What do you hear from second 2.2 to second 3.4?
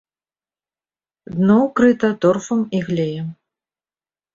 торфам і глеем.